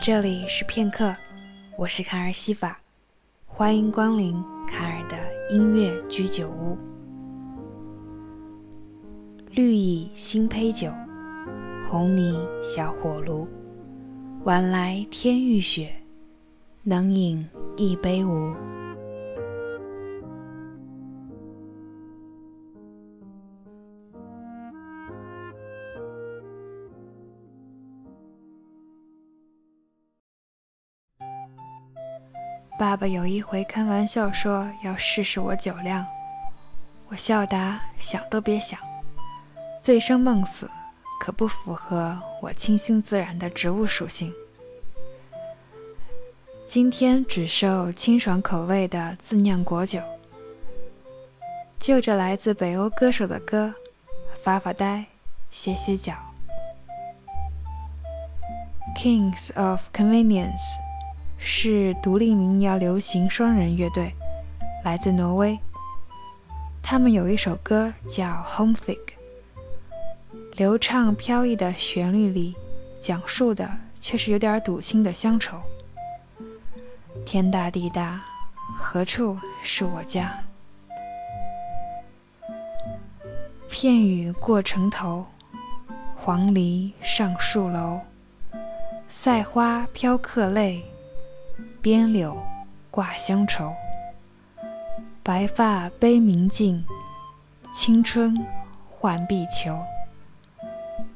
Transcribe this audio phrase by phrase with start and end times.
[0.00, 1.14] 这里是片刻，
[1.76, 2.80] 我是卡尔西法，
[3.44, 4.32] 欢迎光临
[4.66, 5.18] 卡尔的
[5.50, 6.78] 音乐居酒屋。
[9.50, 10.90] 绿蚁新醅酒，
[11.84, 13.46] 红泥小火炉，
[14.44, 15.90] 晚来天欲雪，
[16.82, 18.54] 能饮一杯无？
[32.80, 36.06] 爸爸有一回开玩笑说要试试我酒量，
[37.08, 38.80] 我笑答：想都别想，
[39.82, 40.70] 醉生梦死
[41.20, 44.32] 可不符合我清新自然的植物属性。
[46.66, 50.00] 今天只售清爽口味的自酿果酒，
[51.78, 53.74] 就着来自北欧歌手的歌，
[54.42, 55.04] 发发呆，
[55.50, 56.14] 歇歇脚。
[58.96, 60.89] Kings of Convenience。
[61.42, 64.14] 是独立民谣流行双人乐队，
[64.84, 65.58] 来自挪威。
[66.82, 68.96] 他们有一首歌叫《Home Fig》，
[70.52, 72.54] 流畅飘逸的旋律里，
[73.00, 75.60] 讲述的却是有点堵心的乡愁。
[77.24, 78.22] 天大地大，
[78.76, 80.44] 何处是我家？
[83.68, 85.24] 片雨过城头，
[86.16, 88.00] 黄鹂上树楼，
[89.08, 90.84] 赛花飘客泪。
[91.82, 92.36] 边柳
[92.90, 93.72] 挂乡愁，
[95.22, 96.84] 白发悲明镜，
[97.72, 98.36] 青春
[98.90, 99.82] 换碧裘。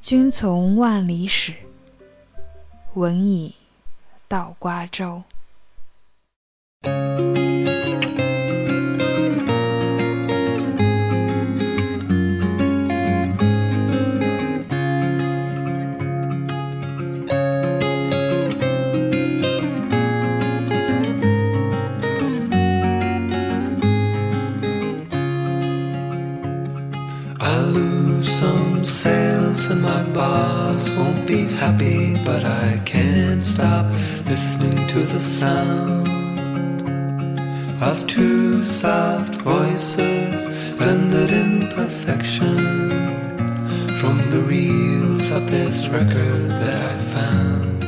[0.00, 1.52] 君从万里始，
[2.94, 3.54] 闻已
[4.26, 5.22] 到瓜洲
[30.16, 30.56] 洲。
[31.26, 33.86] be happy, but I can't stop
[34.26, 36.08] listening to the sound
[37.82, 40.46] of two soft voices
[40.76, 42.58] blended in perfection
[43.98, 47.84] from the reels of this record that I found.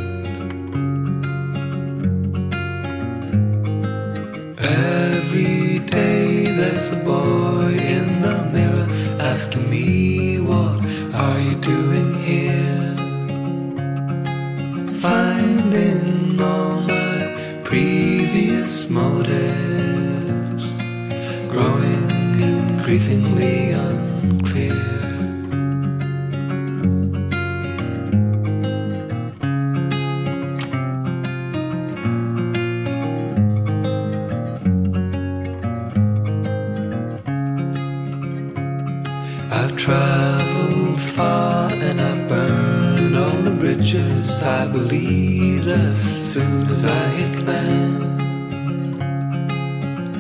[4.59, 8.89] Every day there's a boy in the mirror
[9.21, 10.81] asking me, What
[11.15, 12.95] are you doing here?
[15.01, 20.79] finding all my previous motives
[21.49, 23.75] growing increasingly
[39.61, 47.05] I've traveled far and I burned all the bridges I believed as soon as I
[47.19, 48.23] hit land.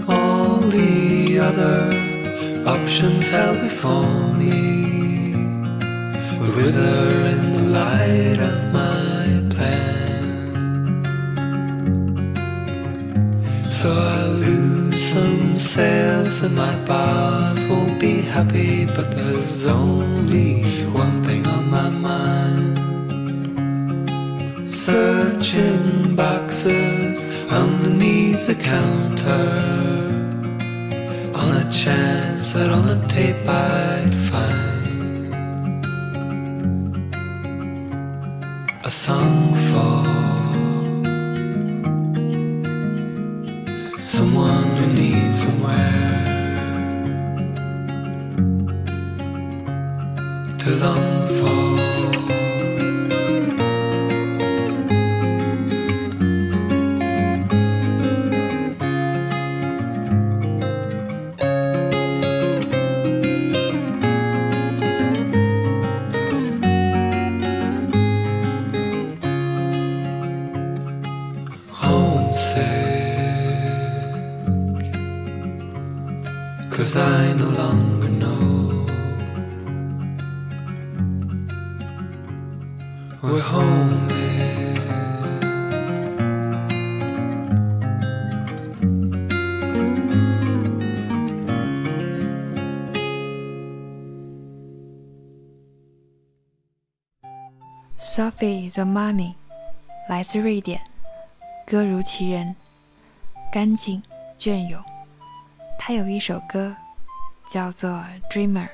[0.09, 1.79] All the other
[2.67, 5.37] options held before me
[6.41, 9.25] would wither in the light of my
[9.55, 10.35] plan.
[13.63, 14.78] So I lose
[15.13, 20.65] some sales and my boss won't be happy, but there's only
[21.03, 22.77] one thing on my mind.
[24.71, 29.49] Searching boxes underneath the counter
[31.43, 35.35] on a chance that on the tape I'd find
[38.85, 40.18] a song for
[44.09, 46.38] someone who needs somewhere
[76.97, 78.87] I no longer know
[83.21, 84.19] where home is.
[97.97, 99.35] Sophie the Money，
[100.09, 100.81] 来自瑞典，
[101.67, 102.57] 歌如其人，
[103.53, 104.03] 干净
[104.39, 104.83] 隽永。
[105.89, 106.77] 还有一首歌
[107.49, 107.89] 叫做
[108.31, 108.67] 《Dreamer》。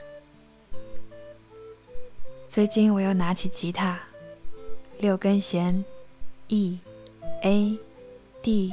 [2.49, 4.01] 最近我又拿起吉他，
[4.99, 5.85] 六根弦
[6.49, 6.81] ，E、
[7.43, 7.79] A、
[8.43, 8.73] D、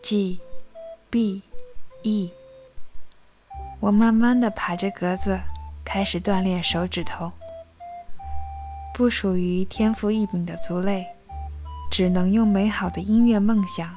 [0.00, 0.40] G、
[1.10, 1.42] B、
[2.04, 2.32] E。
[3.80, 5.38] 我慢慢的爬着格子，
[5.84, 7.30] 开始锻炼手指头。
[8.94, 11.06] 不属于天赋异禀的族类，
[11.90, 13.94] 只能用美好的音乐梦想，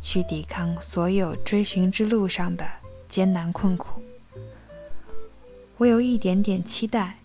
[0.00, 2.64] 去抵抗所有追寻之路上的
[3.12, 4.02] 艰难困苦。
[5.76, 7.18] 我有一点点期待，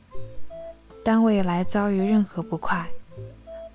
[1.02, 2.90] 当未来遭遇任何不快，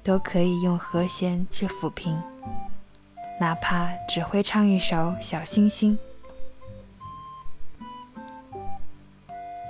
[0.03, 2.23] 都可以用和弦去抚平，
[3.41, 5.99] 哪怕只会唱一首《小星星》。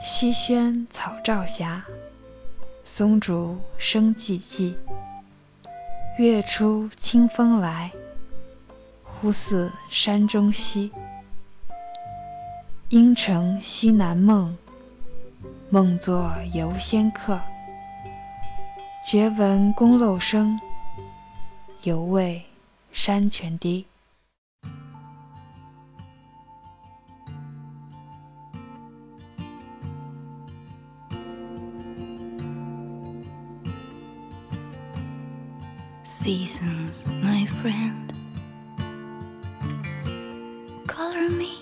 [0.05, 1.85] 溪轩草照霞，
[2.83, 4.75] 松竹声寂寂。
[6.19, 7.93] 月出清风来，
[9.05, 10.91] 忽似山中溪。
[12.93, 14.55] 应承西南梦，
[15.71, 17.41] 梦作游仙客。
[19.09, 20.61] 觉闻宫漏声，
[21.85, 22.45] 犹未
[22.93, 23.87] 山泉滴。
[36.05, 38.13] seasons, my friend.
[40.87, 41.62] Color me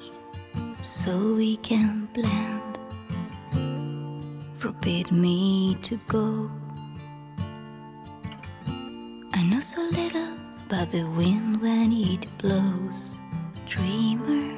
[1.05, 2.79] so we can blend.
[4.59, 6.51] Forbid me to go.
[9.33, 10.35] I know so little
[10.67, 13.17] about the wind when it blows.
[13.67, 14.53] Dreamer,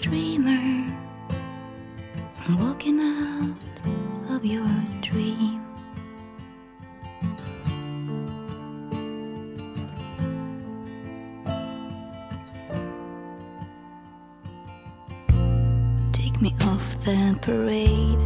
[0.00, 0.92] dreamer,
[2.44, 4.68] I'm walking out of your
[5.00, 5.57] dream.
[17.48, 18.20] Parade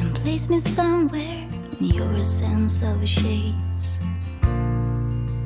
[0.00, 1.46] and place me somewhere
[1.78, 4.00] in your sense of shades.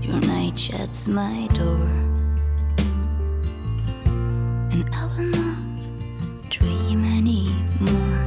[0.00, 1.88] Your night shuts my door,
[4.70, 5.88] and I will not
[6.50, 8.20] dream anymore.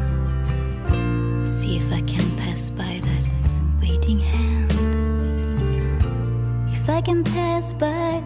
[1.48, 3.26] See if I can pass by that
[3.82, 4.74] waiting hand.
[6.76, 8.22] If I can pass by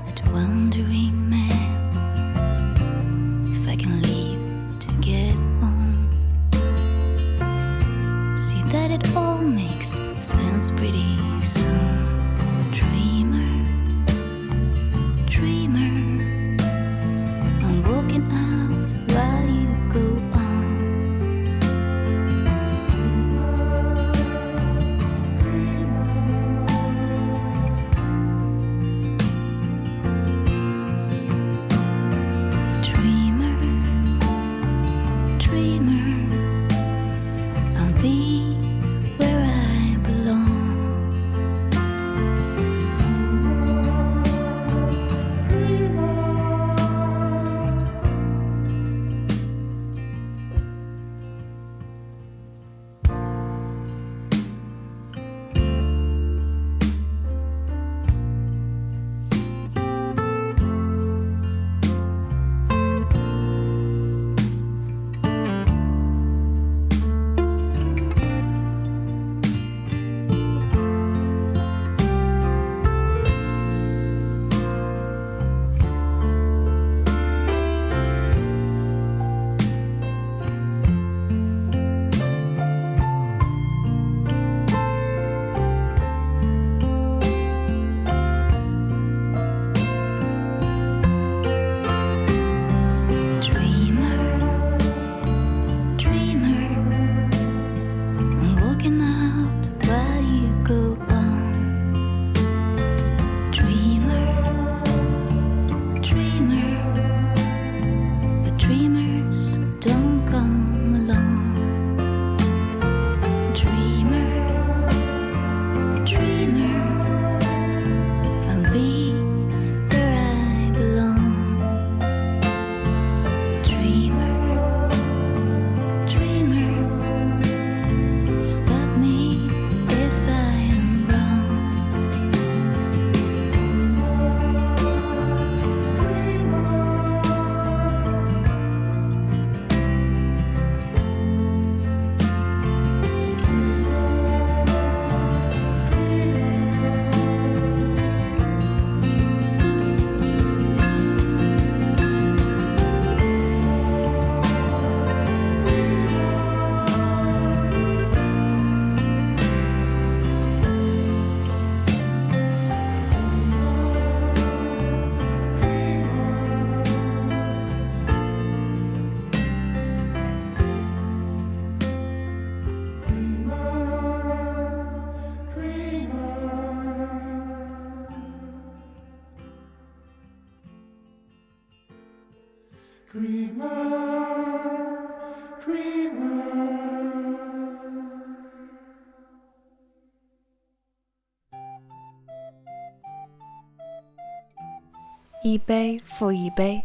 [195.49, 196.83] 一杯复一杯，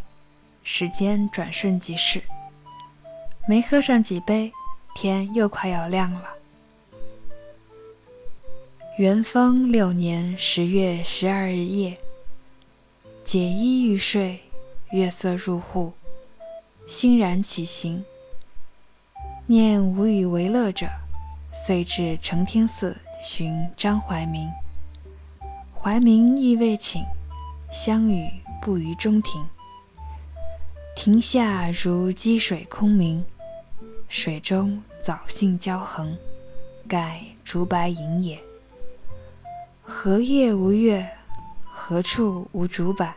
[0.63, 2.23] 时间转瞬即逝。
[3.47, 4.51] 没喝上几杯，
[4.95, 6.23] 天又快要亮了。
[8.97, 11.95] 元丰六年十月十二日夜，
[13.23, 14.39] 解衣欲睡，
[14.91, 15.93] 月色入户，
[16.87, 18.03] 欣然起行。
[19.45, 20.87] 念无与为乐者，
[21.53, 24.49] 遂至承天寺寻张怀民。
[25.79, 27.03] 怀民亦未寝，
[27.71, 28.27] 相与
[28.61, 29.45] 步于中庭。
[30.95, 33.23] 庭下如积水空明，
[34.07, 36.17] 水中藻荇交横，
[36.87, 38.39] 盖竹白影也。
[39.83, 41.07] 何夜无月？
[41.69, 43.13] 何处无竹柏？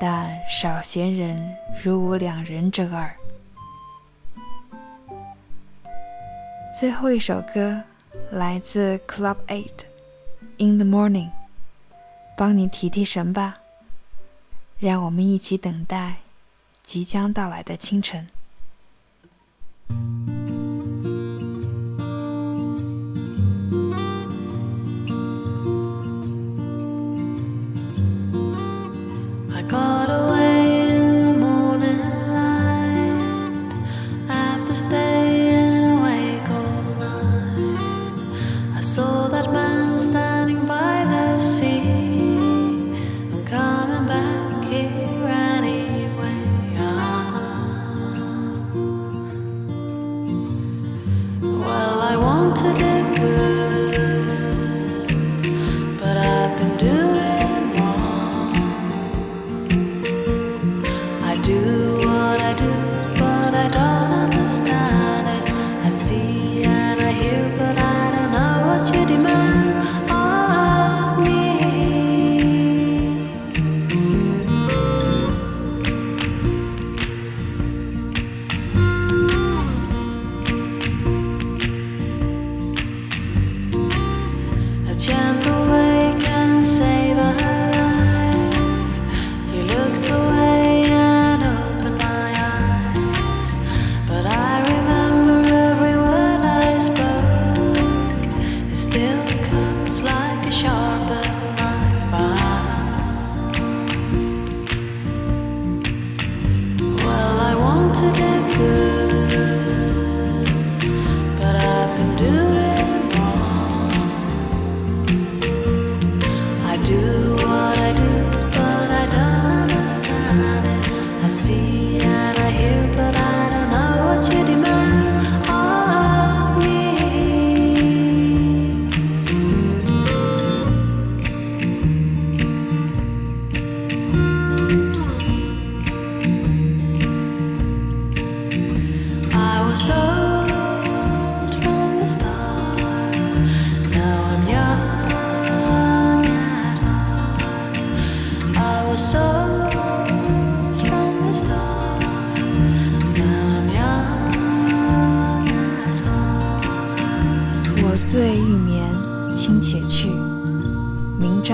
[0.00, 3.14] 但少闲人如吾两人者耳。
[6.72, 7.82] 最后一首歌
[8.30, 9.66] 来自 Club Eight，
[10.58, 11.26] 《In the Morning》，
[12.36, 13.59] 帮你提提神吧。
[14.80, 16.22] 让我们一起等待
[16.82, 18.26] 即将到来的清晨。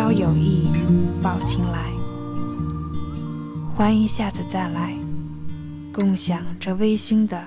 [0.06, 0.68] 好有意
[1.20, 1.90] 抱琴来。
[3.75, 4.96] 欢迎下次再来，
[5.92, 7.44] 共享这微醺的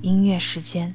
[0.00, 0.92] 音乐时间。